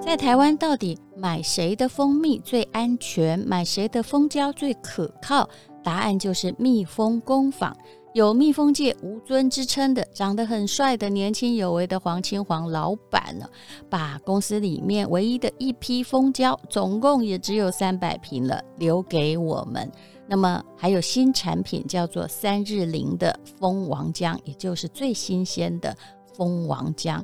[0.00, 3.38] 在台湾，到底买谁的蜂蜜最安全？
[3.38, 5.48] 买谁的蜂胶最可靠？
[5.82, 7.76] 答案就是蜜蜂工坊。
[8.14, 13.46] 有蜜蜂界吴尊之称的，长得很帅的年轻有为的黄清煌老板呢，
[13.88, 19.90] 把公司里面唯一的一批蜂胶，总共也只有三百瓶了，留给我们。
[20.26, 25.94] 那么还有新产品叫做三日龄的蜂王浆，也就是最新鲜的
[26.34, 27.22] 蜂王浆。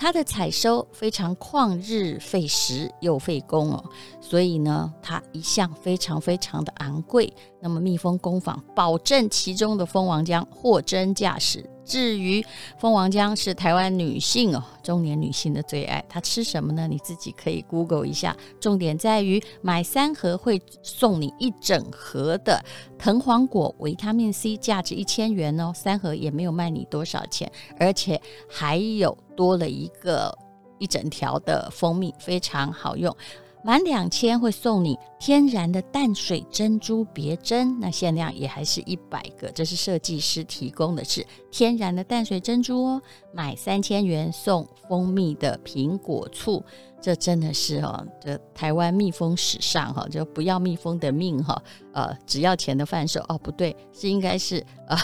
[0.00, 3.84] 它的采收非常旷日费时又费工哦，
[4.20, 7.30] 所以呢，它一向非常非常的昂贵。
[7.60, 11.68] 那么蜜蜂工坊保证其中的蜂王浆货真价实。
[11.88, 12.44] 至于
[12.78, 16.04] 蜂王浆是台湾女性哦，中年女性的最爱。
[16.08, 16.86] 她吃什么呢？
[16.86, 18.36] 你自己可以 Google 一下。
[18.60, 22.62] 重点在于买三盒会送你一整盒的
[22.98, 25.72] 藤黄果维他命 C，价值一千元哦。
[25.74, 30.36] 三盒也没有卖你多少钱，而且还有多了一个
[30.78, 33.16] 一整条的蜂蜜，非常好用。
[33.64, 43.02] 满两千会送你天然的淡水珍珠别针，那限量也还是一百个，这是设计师提供的，是天然的淡水珍珠哦。
[43.32, 46.64] 买三千元送蜂蜜的苹果醋，
[47.00, 51.60] 这真的是哦，这台湾蜜蜂史上哈，就不要蜜蜂的命哈，
[51.92, 54.98] 呃，只要钱的贩售哦，不对，是应该是啊，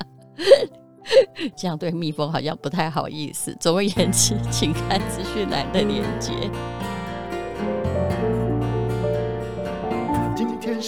[1.56, 3.56] 这样对蜜蜂好像不太好意思。
[3.58, 6.32] 总而言之，请看资讯栏的链接。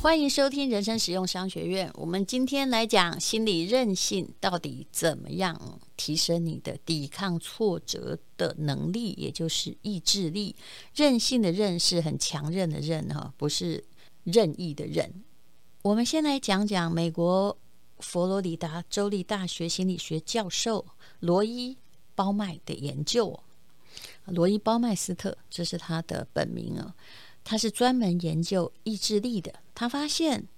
[0.00, 1.90] 欢迎收听人生实用商学院。
[1.94, 10.54] 我们今天来讲心理韧性到底怎么样提升你的抵抗挫折的能力，也就是意志力。
[10.94, 13.84] 韧性的韧是很强韧的韧哈，不是
[14.22, 15.24] 任意的韧。
[15.82, 17.58] 我们先来讲讲美国
[17.98, 20.86] 佛罗里达州立大学心理学教授。
[21.18, 21.72] 罗伊·
[22.14, 23.40] 鲍麦的研究，
[24.26, 26.94] 罗伊·包麦斯特，这是他的本名哦。
[27.44, 29.52] 他是专门研究意志力的。
[29.74, 30.48] 他发现，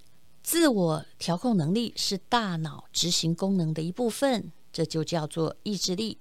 [0.41, 6.17] 自我调控能力是大脑执行功能的一部分，这就叫做意志力。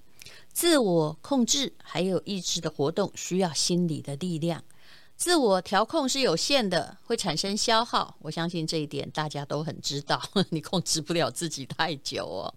[0.52, 4.62] 自我控制还有意志的活动，需要心理的力量。
[5.18, 8.16] 自我调控是有限的，会产生消耗。
[8.20, 10.22] 我相信这一点大家都很知道。
[10.50, 12.54] 你控制不了自己太久哦。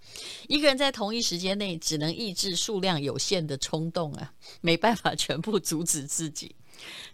[0.47, 6.55] 一个人在同一时间内只能抑制数量有限的冲动啊，没办法全部阻止自己。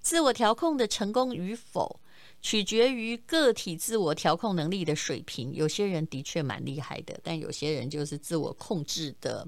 [0.01, 2.01] 自我调控的成功与否，
[2.41, 5.53] 取决于个体自我调控能力的水平。
[5.53, 9.47] 有些人的确蛮厉害的，但有些人就是自我控制的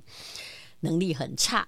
[0.80, 1.68] 能力很差。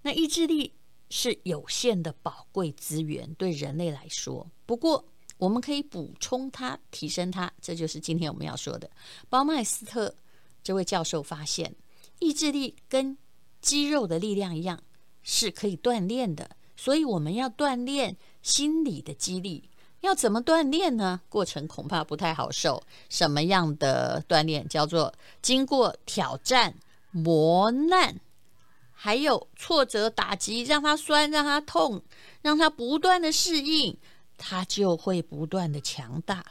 [0.00, 0.72] 那意志力。
[1.10, 4.46] 是有限的宝贵资源，对人类来说。
[4.66, 5.04] 不过，
[5.36, 7.52] 我们可以补充它，提升它。
[7.60, 8.90] 这就是今天我们要说的。
[9.28, 10.14] 包麦斯特
[10.62, 11.74] 这位教授发现，
[12.18, 13.16] 意志力跟
[13.60, 14.82] 肌肉的力量一样，
[15.22, 16.50] 是可以锻炼的。
[16.76, 19.68] 所以，我们要锻炼心理的肌力。
[20.00, 21.20] 要怎么锻炼呢？
[21.28, 22.80] 过程恐怕不太好受。
[23.08, 24.68] 什么样的锻炼？
[24.68, 26.72] 叫做经过挑战、
[27.10, 28.20] 磨难。
[29.00, 32.02] 还有挫折打击，让他酸，让他痛，
[32.42, 33.96] 让他不断的适应，
[34.36, 36.44] 他就会不断的强大。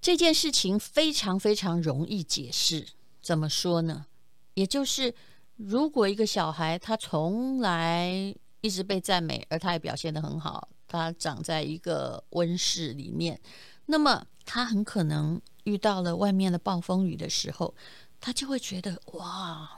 [0.00, 2.88] 这件事情非常非常容易解释，
[3.22, 4.06] 怎么说呢？
[4.54, 5.14] 也就是，
[5.54, 13.40] 如果一个小孩他从来一直被赞美，而他也表现得很好，他长在一个温室里面，
[13.86, 17.72] 那么他很可能遇到了外面的暴风雨的时候，
[18.20, 19.76] 他就会觉得哇。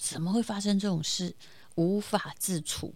[0.00, 1.34] 怎么会发生这种事？
[1.74, 2.94] 无法自处。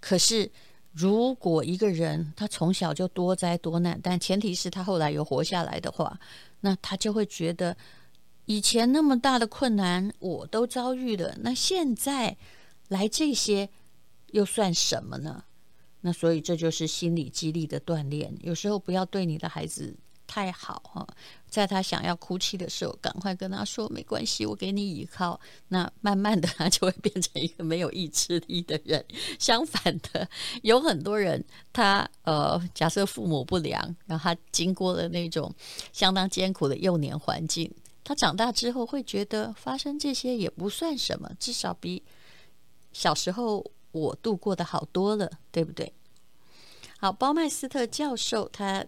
[0.00, 0.50] 可是，
[0.92, 6.18] 如果一个人他从小就多灾多难，但前提是他后来有活下来的话，
[6.60, 7.76] 那他就会觉得
[8.46, 12.36] 以前那么大的困难我都遭遇了，那现在
[12.88, 13.68] 来这些
[14.32, 15.44] 又算什么呢？
[16.00, 18.34] 那所以这就是心理激励的锻炼。
[18.40, 19.96] 有时候不要对你的孩子
[20.26, 21.06] 太好哈，
[21.48, 25.40] 在他想要哭泣的时候，赶快跟他说没关系，我给你依靠。
[25.68, 29.04] 那慢慢的，他就会变成一个没有意志力的人。
[29.38, 30.28] 相反的，
[30.62, 35.54] 有很多人，他呃，假设父母不良，然后他经过了那种
[35.92, 37.72] 相当艰苦的幼年环境，
[38.04, 42.02] 他长大之后会觉得发生这些也不算什么，至少比
[42.92, 45.92] 小时候我度过的好多了，对不对？
[46.98, 48.84] 好，鲍麦斯特教授他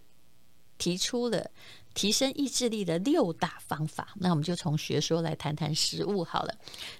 [0.78, 1.50] 提出了
[1.92, 4.14] 提升意志力的六大方法。
[4.16, 6.54] 那我们就从学说来谈谈实物好了。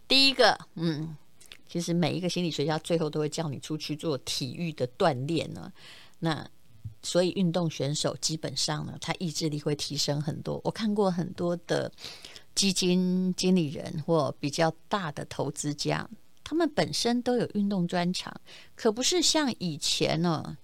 [0.07, 1.17] 第一个，嗯，
[1.69, 5.73] 其实每一个心理学家最后都会叫你出去做体育的锻炼呢。
[6.19, 6.47] 那
[7.03, 10.61] 所以运动选手基本上呢，他意志力会提升很多。
[10.65, 11.91] 我看过很多的
[12.57, 16.09] 基金经理人或比较大的投资家。
[16.49, 18.35] 他们本身都有运动专长，
[18.75, 20.57] 可不是像以前呢。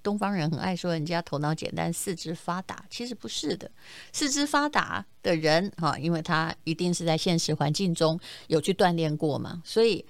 [0.00, 3.68] 东方人很爱说人家头脑简单、四肢发达，其实不是的。
[4.12, 8.16] 四肢发达的人哈，因为他一定是在现实环境中
[8.46, 10.04] 有去锻炼过嘛，所以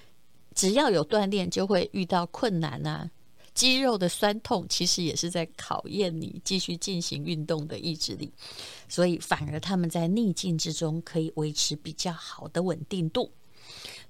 [0.55, 3.11] 只要有锻炼，就会遇到困难啊。
[3.55, 8.31] 肌肉的酸痛其实也是在考验你继续进行运动的意志力，
[8.87, 13.31] 所以反而他们在逆境之中可以维持比较好的稳定度。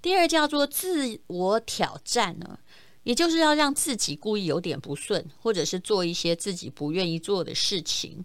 [0.03, 2.59] 第二叫做自我挑战呢，
[3.05, 8.25] 也就是要让自己故意有点不顺，或者是做一些自己不愿意做的事情，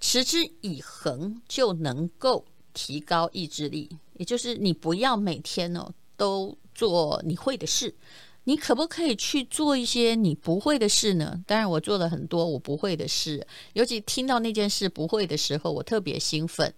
[0.00, 2.44] 持之以恒就能够
[2.74, 3.88] 提高意志力。
[4.18, 7.94] 也就是你不要每天哦都做你会的事，
[8.44, 11.42] 你可不可以去做一些你不会的事呢？
[11.46, 16.72] 当然，我做了很多我不会的事，尤其听到那件事不会的时候，我特别兴奋。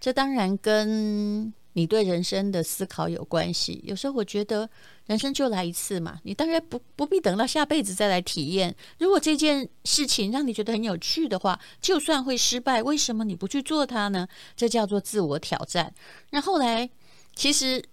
[0.00, 3.80] 这当然跟你对人生的思考有关系。
[3.84, 4.68] 有时候我觉得
[5.06, 8.74] 人生就来一次嘛，你当然不不必等到下辈子再来体验。
[8.98, 14.26] 如果这件事情让你觉得很有趣的话，就算会失败，为什么你不去做它呢？
[14.56, 15.94] 这叫做自我挑战。
[16.30, 16.88] 那后来
[17.34, 17.84] 其实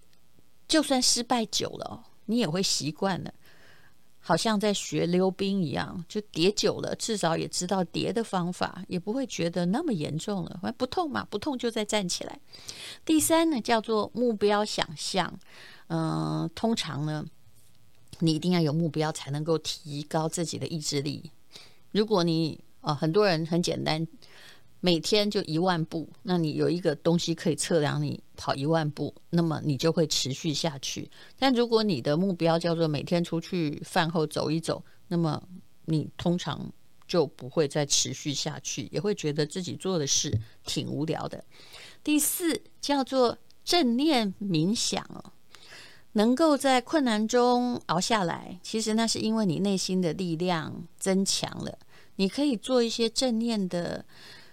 [0.66, 3.32] 就算失败久了，你也会习惯了。
[4.20, 10.58] 好像在学溜冰一样，就跌久了，至少也知道跌的方法，也不会觉得那么严重了。
[10.62, 12.38] 反正不痛嘛，不痛就再站起来。
[13.04, 15.38] 第三呢，叫做目标想象。
[15.86, 17.24] 嗯、通常呢，
[18.18, 21.30] 你一定要有目标，才能够提高自己的意志力。
[21.92, 24.06] 如果你啊、呃，很多人很简单。
[24.80, 31.10] 每天就一万步，那你有一个东西可以测量你跑一万步，那么你就会持续下去。
[31.36, 35.42] 但如果你的目标叫做每天出去饭后走一走，那么
[35.86, 36.72] 你通常
[37.08, 40.32] 就不会再持续下去，也会觉得自己做的事
[40.64, 41.44] 挺无聊的。
[42.04, 45.04] 第四叫做正念冥想，
[46.12, 51.76] 能够在困难中熬下来，其实那是因为你内心的力量增强了，
[52.14, 54.04] 你可以做一些正念的。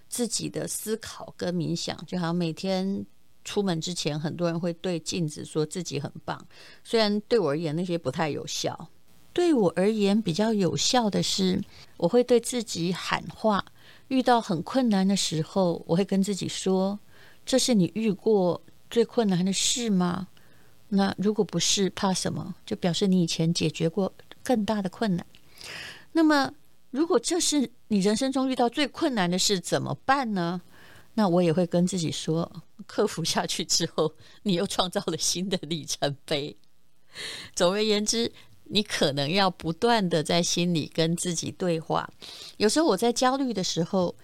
[0.08, 3.06] 自己的思考跟冥想，就好像每天
[3.44, 6.48] 出门之前，很多人会对镜子说自己很棒。
[6.84, 8.90] 虽然对我而言那些不太有效，
[9.34, 11.62] 对我而言比较有效的是，
[11.98, 13.64] 我会对自己喊话。
[14.08, 17.00] 遇到很困难的时候，我会跟自己说
[17.46, 20.28] ：“这是你遇过最困难的事吗？”
[20.90, 22.56] 那如果不是，怕什么？
[22.66, 24.14] 就表示你以前解决过
[24.44, 25.26] 更大的困难。
[26.12, 26.52] 那么。
[26.96, 30.62] 如果这是你人生中遇到最困难的事，怎么办呢？
[31.16, 32.50] 那我也会跟自己说，
[32.88, 34.14] 克服下去之后，
[34.44, 36.56] 你又创造了新的里程碑。
[37.54, 38.32] 总而言之，
[38.64, 42.10] 你可能要不断的在心里跟自己对话。
[42.56, 44.16] 有时候我在焦虑的时候，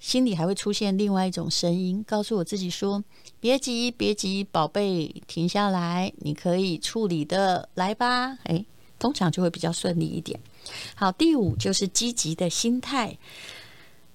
[0.00, 3.04] 心里还会出现另外一种声音，告诉我自己说
[3.38, 8.66] ：“别急，别急，宝贝，停下来，你可以处理的，来吧。”诶，
[8.98, 10.38] 通常就会比较顺利一点。
[10.94, 13.16] 好，第五就是积极的心态。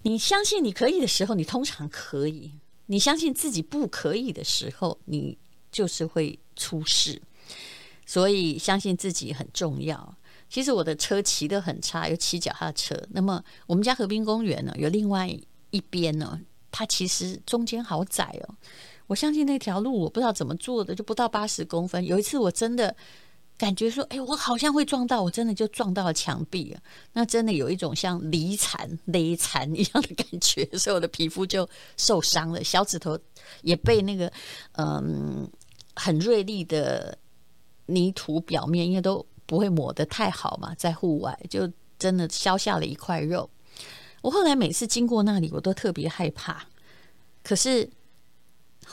[0.03, 2.51] 你相信你可以的时候，你通常可以；
[2.87, 5.37] 你相信自己不可以的时候，你
[5.71, 7.21] 就是会出事。
[8.05, 10.15] 所以，相信自己很重要。
[10.49, 13.01] 其实我的车骑得很差，又骑脚踏车。
[13.11, 15.29] 那么，我们家河滨公园呢，有另外
[15.69, 18.55] 一边呢，它其实中间好窄哦。
[19.07, 22.05] 我相信那条路，我不知道怎么做的，就不到八十公分。
[22.05, 22.93] 有一次，我真的。
[23.57, 26.81] 感觉说，哎，我好像会撞到，我真的就撞到了墙壁啊！
[27.13, 33.17] 那真的有一种像离残、勒残一样的感觉，所以我的皮肤就受伤了，小指头
[33.61, 34.31] 也被那个
[34.73, 35.49] 嗯
[35.95, 37.17] 很锐利的
[37.85, 43.49] 泥土表面，因为都不会抹得太好嘛，在户外就真的削下了一块肉。
[44.21, 46.65] 我后来每次经过那里，我都特别害怕，
[47.43, 47.89] 可是。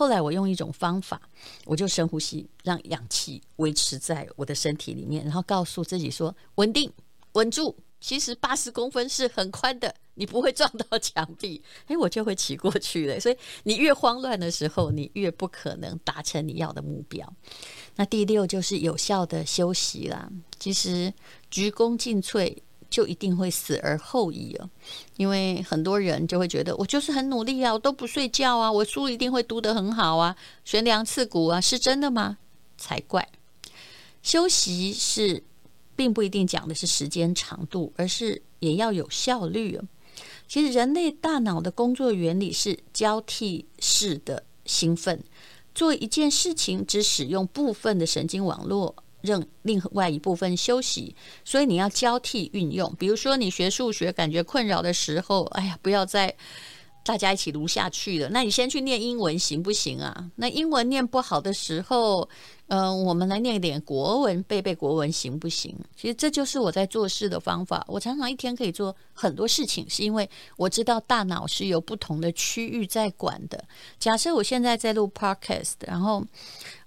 [0.00, 1.20] 后来我用一种方法，
[1.66, 6.90] 我就深呼吸，让氧气维持在我的身体里面，然后告诉自己说：稳定、
[7.32, 7.76] 稳住。
[8.00, 13.20] 其实八十公分是很宽的，你不会撞到墙壁， 哎，我就会骑过去了。
[13.20, 17.30] 所以你越慌乱的时候，你越不可能达成你要的目标。
[17.96, 20.30] 那第六就是有效的休息啦。
[20.58, 21.12] 其实
[21.50, 22.56] 鞠躬尽瘁
[22.90, 24.68] 就一定会死而后已哦，
[25.16, 32.38] 因为很多人就会觉得我就是很努力啊，我都不睡觉啊，我书一定会读得很好啊，悬梁刺股啊，是真的吗？
[32.76, 33.28] 才怪！
[34.22, 35.42] 休息是
[35.94, 39.84] 并不一定讲的是时间长度，而是也要有效率哦。
[40.48, 45.22] 其实人类大脑的工作原理是交替式的兴奋。
[45.72, 52.94] 做一件事情，只使用部分的神经网络，任另外一部分休息，所以你要交替运用。
[52.98, 56.34] 比如说，你学数学感觉困扰的时候，哎呀，不要再。
[57.02, 60.30] 大家一起读下去了，那你先去念英文行不行啊？
[60.36, 62.28] 那英文念不好的时候，
[62.68, 65.74] 嗯、呃，我们来念一点国文，背背国文行不行？
[65.96, 67.82] 其实这就是我在做事的方法。
[67.88, 73.64] 我常常一天可以做很多事情，是因为我知道大脑是由不同的区域在管的。
[73.98, 76.22] 假设我现在在录 podcast，然后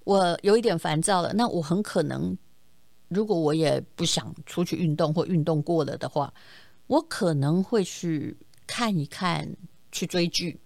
[0.03, 2.37] 我有一点烦躁了，那我很可能，
[3.07, 6.33] 如果我也不想出去运动或运动过了的话，
[6.87, 9.55] 我可能会去看一看。
[9.95, 10.59] 去追剧，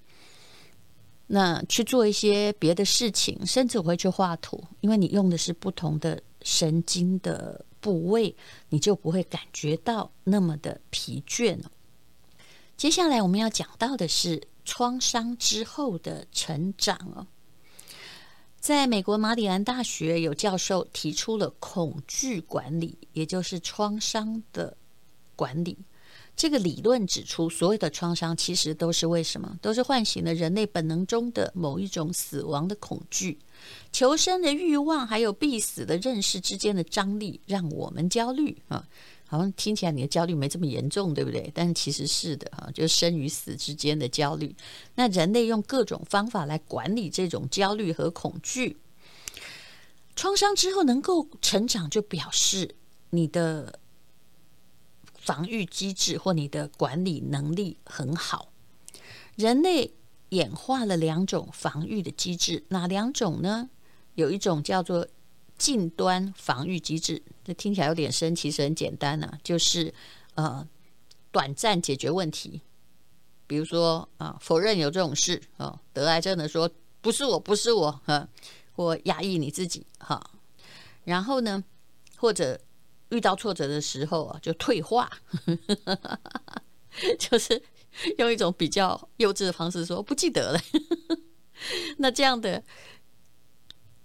[1.27, 8.33] 那去做一些别的事情，甚至我会去画图，因为你用的是不同的神经的部位，
[8.69, 11.59] 你就不会感觉到那么的疲倦。
[12.77, 17.27] 接下来我们要讲到的是创伤之后的成长哦。
[18.59, 24.75] 在美国马里兰大学有教授提出了恐惧管理，也就是创伤的
[25.35, 25.77] 管理。
[26.35, 29.57] 这个理论指出，所有的创伤其实都是为什么？
[29.61, 33.39] 都是唤醒了人类本能中的某一种死亡的恐惧、
[33.91, 38.87] 求生的欲望，还有必死的认识之间的张力，让我们焦虑啊！
[39.27, 41.51] 好像听起来你的焦虑没这么严重，对不对？
[41.53, 44.55] 但是其实是的哈，就是生与死之间的焦虑。
[44.95, 48.77] 那人类用各种方法来管理这种焦虑和恐惧。
[50.15, 52.75] 创伤之后能够成长，就表示
[53.11, 53.79] 你的。
[55.19, 58.53] 防御机制或你的管理能力很好。
[59.35, 59.93] 人类
[60.29, 63.69] 演化了两种防御的机制，哪两种呢？
[64.15, 65.05] 有一种叫做
[65.57, 69.93] 近端防御机制，这听起来有点深，其实很简单啊，就是
[70.35, 70.67] 呃
[71.31, 72.61] 短暂解决问题。
[73.47, 76.69] 比如说啊、否认有这种事啊、呃，得癌症的说
[77.01, 78.29] 不是我，不是我，哈、呃，
[78.73, 80.31] 或压抑你自己哈、
[81.03, 81.63] 然后呢，
[82.17, 82.59] 或者。
[83.09, 85.09] 遇到挫折的时候啊，就退化，
[87.17, 87.63] 就是
[88.17, 90.59] 用一种比较幼稚的方式说不记得了。
[91.99, 92.61] 那这样的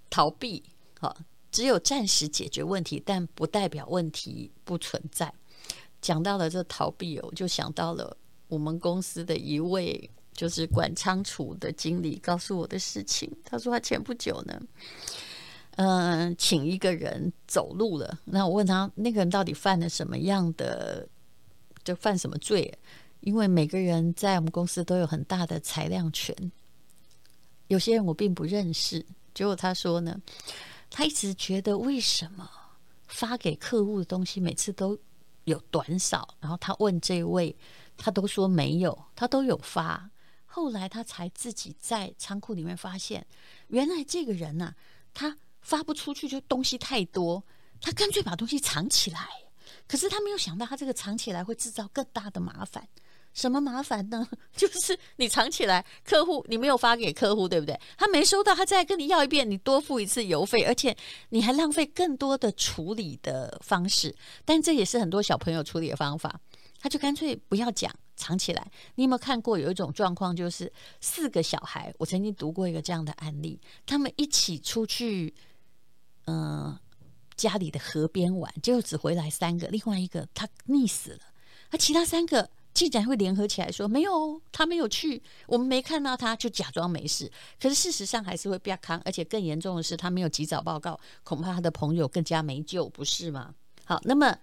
[0.09, 0.63] 逃避，
[1.01, 1.17] 啊，
[1.53, 5.33] 只有暂时解决问题，但不代表问题不存在。
[6.01, 8.17] 讲到了这逃避哦，我就想到了
[8.49, 13.31] 我们公司的一位就是管仓储的经理告诉我的事情。
[13.45, 14.61] 他说他前不久呢。
[15.77, 18.19] 嗯、请一个人走路了。
[18.27, 21.09] 那我问他，那个人到底犯了什么样的，
[21.83, 22.71] 就犯什么罪？
[23.21, 26.37] 因为每个人在我们公司都有很大的裁量权。
[27.69, 29.03] 有些人我并不认识。
[29.33, 30.21] 结果他说呢，
[30.93, 32.49] 他一直觉得为什么
[33.09, 34.97] 发给客户的东西每次都
[35.45, 36.37] 有短少？
[36.39, 37.57] 然后他问这位，
[37.97, 40.11] 他都说没有，他都有发。
[40.45, 43.27] 后来他才自己在仓库里面发现，
[43.69, 44.77] 原来这个人呐、啊，
[45.13, 45.39] 他。
[45.63, 47.41] 发不出去就东西太多，
[47.81, 49.29] 他干脆把东西藏起来。
[49.87, 52.89] 可是他没有想到，他这个藏起来会制造更大的麻烦。
[53.35, 54.29] 什么麻烦呢？
[54.57, 57.79] 就是你藏起来，客户你没有发给客户，对不对？
[57.97, 60.97] 他没收到，他再跟你要一遍，你多付一次邮费，而且
[61.31, 64.15] 你还浪费更多的处理的方式。
[64.45, 66.41] 但这也是很多小朋友处理的方法，
[66.79, 67.93] 他就干脆不要讲。
[68.15, 70.71] 藏起来，你有没有看过有一种状况，就是
[71.01, 75.35] 四个小孩，我曾经读过一个这样的案例，他们一起出去，
[76.27, 76.79] 嗯、
[77.35, 81.21] 家里的河边玩，结果只回来三个，另外一个他溺死了，
[81.71, 93.55] 而其他三个竟然会联合起来说没有，他没有去，我们没看到他，就假装没事，可是事实上还是会被康，而且更严重的是他没有及早报告，恐怕他的朋友更加没救，不是吗？
[93.85, 94.37] 好，那么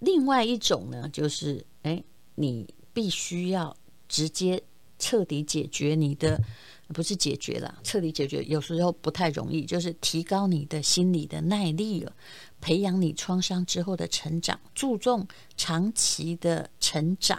[0.00, 2.02] 另外一种呢，就是哎，
[2.34, 2.66] 你。
[2.92, 3.74] 必须要
[4.08, 4.60] 直接
[4.98, 6.42] 彻底解决你的，
[6.88, 12.12] 不是解决了，彻底解决有时候不太容易，就是提高你的心理的耐力了，
[12.60, 17.38] 培养你创伤之后的成长，注重长期的成长。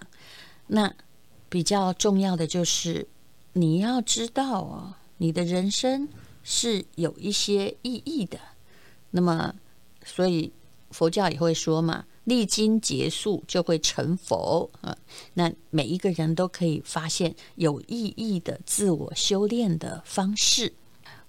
[0.68, 0.94] 那
[1.50, 3.08] 比较重要的就是
[3.54, 6.08] 你要知道哦，你的人生
[6.44, 8.40] 是有一些意义的。
[9.10, 9.54] 那么，
[10.06, 10.54] 所以
[10.92, 14.96] 佛教也会说嘛，历经结束就会成佛啊。
[15.34, 20.72] 那每一个人都可以发现有意义的自我修炼的方式。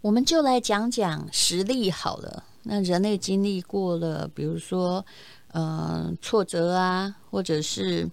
[0.01, 2.45] 我们就来讲讲实例好了。
[2.65, 5.05] 那人类经历过了，比如说，
[5.53, 8.11] 呃，挫折啊，或者是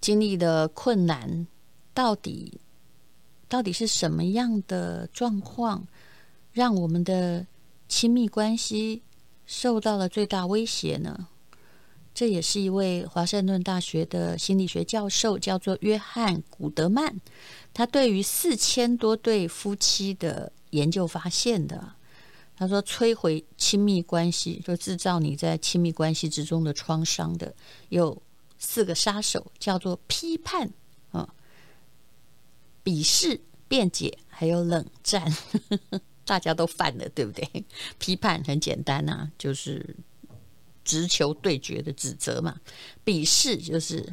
[0.00, 1.46] 经历的困难，
[1.94, 2.60] 到底
[3.48, 5.86] 到底是什么样的状况，
[6.52, 7.46] 让我们的
[7.88, 9.02] 亲密关系
[9.46, 11.28] 受到了最大威胁呢？
[12.14, 17.20] 这也是一位华盛顿大学的心理学教授，叫做约翰·古德曼，
[17.72, 21.94] 他对于四千多对夫妻的研究发现的。
[22.54, 27.52] 他说：“摧毁亲密关系，就制造你在亲密关系之中的创伤的，
[27.88, 28.22] 有
[28.58, 30.70] 四个杀手，叫做批判
[31.10, 31.28] 啊、
[32.84, 35.34] 鄙视、辩解，还有冷战。
[36.24, 37.64] 大家都犯了，对不对？
[37.98, 39.96] 批判很简单呐、就是
[40.84, 42.60] 直球对决的指责嘛。
[43.04, 44.06] 鄙视就是，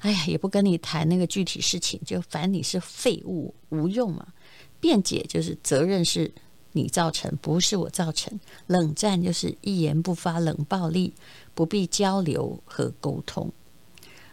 [0.00, 4.26] 哎呀，也不跟你谈那个具体事情，就反正你是废物，无用嘛。
[4.80, 6.30] 辩解就是责任是。”
[6.72, 8.38] 你造成，不是我造成。
[8.66, 11.14] 冷战就是一言不发，冷暴力，
[11.54, 13.52] 不必交流和沟通。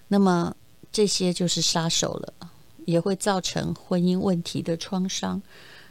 [0.07, 0.55] 那么
[0.91, 2.33] 这些就是杀手了，
[2.85, 5.41] 也会造成婚姻问题的创伤。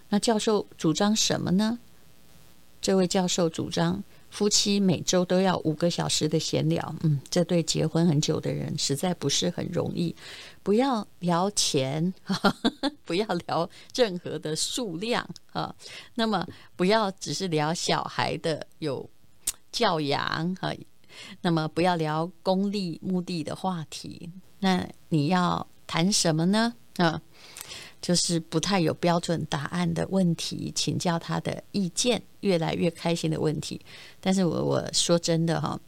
[0.09, 1.79] 那教授主张什么呢？
[2.81, 4.03] 这位教授主张。
[4.29, 10.15] 夫妻每周都要五个小时的闲聊，嗯，这对结婚很久的人实在不是很容易。
[10.67, 12.13] 不要聊钱，
[13.07, 15.73] 不要聊任何的数量啊。
[16.17, 16.45] 那么
[16.75, 19.09] 不要只是聊小孩的有
[19.71, 20.27] 教养
[20.61, 20.73] 啊。
[21.41, 24.29] 那么不要聊功利目的的话题。
[24.59, 26.75] 那你要谈什么呢？
[26.97, 27.23] 啊？
[28.03, 33.81] 就是不太有标准答案的问题，请教他的意见，越来越开心的问题。
[34.21, 35.79] 但是我我说真的哈，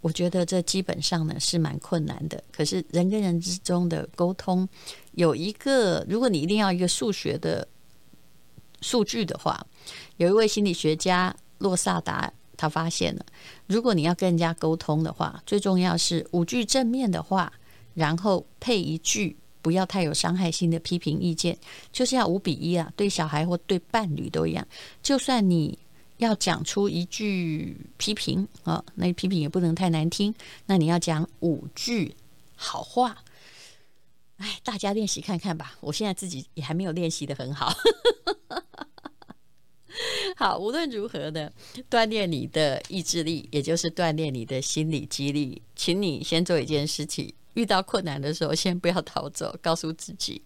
[0.00, 2.42] 我觉得这基本上呢是蛮困难的。
[2.52, 4.68] 可是人跟人之中的沟通，
[5.12, 7.66] 有一个，如果你一定要一个数学的
[8.80, 9.66] 数据的话，
[10.16, 13.24] 有一位心理学家洛萨达他发现了，
[13.66, 17.52] 如果你要跟人家沟通的话，最重要是五句正面的话，
[17.94, 19.36] 然后配一句。
[19.62, 21.54] 不要太有伤害性的批评意见，
[21.92, 24.66] 就是要五比一啊，对小孩或对伴侣都一样。
[25.02, 25.78] 就算你
[26.20, 30.34] 要讲出一句批评啊，那批评也不能太难听。
[30.66, 32.14] 那你要讲五句
[32.54, 33.24] 好话。
[34.36, 35.76] 哎，大家练习看看吧。
[35.80, 37.74] 我现在自己也还没有练习得很好。
[40.36, 41.50] 好，无论如何呢，
[41.90, 47.34] 锻炼你的意志力，也就是锻炼你的心理激励，请你先做一件事情。
[47.54, 50.40] 遇到困难的时候，先不要逃走，告诉自己，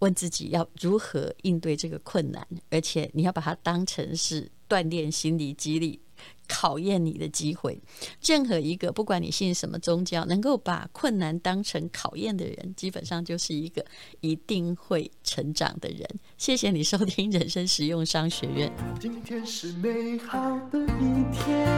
[0.00, 6.00] 问自己要如何应对这个困难，而且你要把它当成是锻炼心理激励、
[6.46, 7.82] 考验你的机会。
[8.24, 13.84] 任何一个不管你信什么宗教，能够把困难当成考验的人，基本上就是一个
[14.20, 16.08] 一定会成长的人。
[16.38, 18.72] 谢谢你收听人生实用商学院。
[19.00, 20.38] 今天是美好
[20.70, 21.68] 的一天，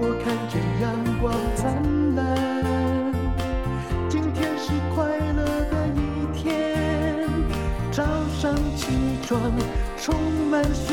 [0.00, 3.12] 我看见阳光灿烂。
[4.08, 6.00] 今天是快乐的一
[6.36, 7.28] 天，
[7.92, 8.02] 早
[8.40, 8.86] 上起
[9.26, 9.40] 床
[9.98, 10.14] 充
[10.50, 10.92] 满希，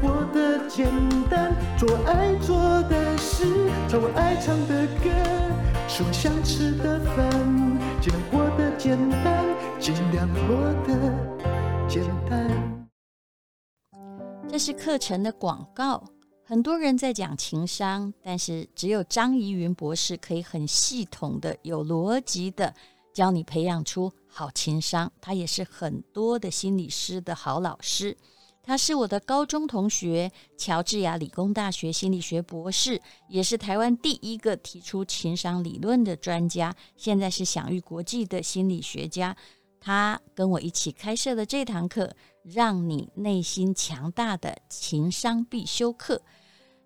[0.00, 0.88] 过得简
[1.28, 3.44] 单，做爱做的事，
[3.88, 5.10] 唱我爱唱的歌。
[5.88, 7.30] 吃我想吃的饭，
[8.00, 9.44] 尽量过得简单，
[9.78, 12.86] 尽量过得简单。
[14.48, 16.02] 这是课程的广告。
[16.46, 22.74] 很多人在讲情商，但是只有张怡云博士可以很系统的、有逻辑的
[23.12, 24.12] 教你培养出。
[24.26, 28.16] 好情商，他也是很多的心理师的好老师。
[28.64, 36.74] 他是我的高中同学，乔治亚理工大学心理学博士，也是台湾第一个提出情商理论的专家。
[36.96, 39.36] 现在是享誉国际的心理学家。
[39.78, 42.10] 他跟我一起开设了这堂课，
[42.42, 46.22] 让你内心强大的情商必修课。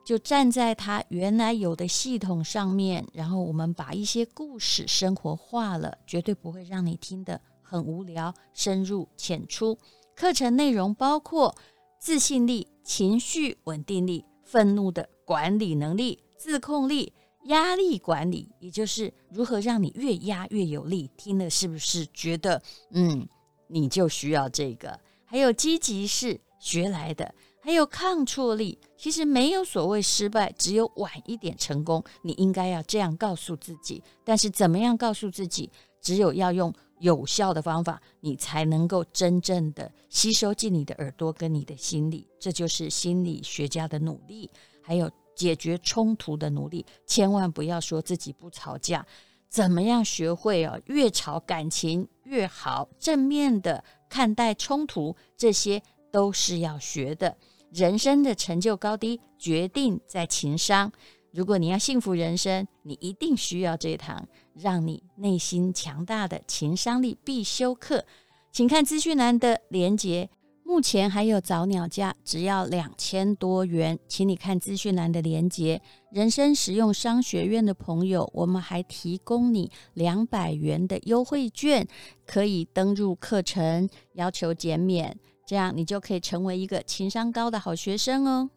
[0.04, 8.34] 就站在他原来有的系统上面，然后我们把一些故事生活化了，绝对不会让你听得很无聊。
[8.52, 9.78] 深入浅出，
[10.18, 11.54] 课程内容包括
[12.00, 17.12] 自信力、情绪稳定力、愤怒的管理能力、自控力、
[17.44, 21.08] 压力管理，也就是如何让你越压越有力。
[21.16, 23.28] 听了是不是觉得，嗯，
[23.68, 24.98] 你就需要这个？
[25.24, 28.76] 还有积极是学来的，还有抗挫力。
[28.96, 32.02] 其实没有所谓失败，只有晚一点成功。
[32.22, 34.02] 你应该要这样告诉自己。
[34.24, 35.70] 但是怎么样告诉自己？
[36.00, 42.26] 只有要用有效的方法，你才能够真正的吸收进你的耳朵跟你的心里。
[42.38, 44.50] 这就是心理学家的努力，
[44.82, 46.84] 还有解决冲突的努力。
[47.06, 49.06] 千万不要说自己不吵架，
[49.48, 50.80] 怎么样学会哦？
[50.86, 57.36] 越吵感情越好，正面的看待冲突，这些都是要学的。
[57.70, 60.90] 人生的成就高低决定在情商。
[61.38, 68.04] 如果你要幸福人生，你一定需要这堂让你内心强大的情商力必修课。
[68.50, 70.28] 请看资讯栏的连接，
[70.64, 73.96] 目前还有早鸟价，只要两千多元。
[74.08, 75.80] 请你看资讯栏的连接。
[76.10, 81.86] 人生实用商学院的朋友，我们还提供你两百元的优惠券，
[82.26, 85.16] 可以登入课程，要求减免。
[85.46, 88.50] 这样你就可以成为一个情商高的好学生哦。